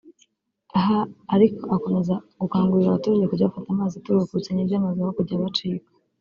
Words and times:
Aha 0.79 0.99
ariko 1.35 1.61
akomeza 1.75 2.13
gukangurira 2.41 2.87
abaturage 2.89 3.25
kujya 3.29 3.49
bafata 3.49 3.69
amazi 3.71 3.93
aturuka 3.95 4.25
ku 4.27 4.37
bisenge 4.39 4.61
by’amazu 4.67 4.99
aho 5.01 5.11
kujya 5.17 5.35
abacika 5.37 5.89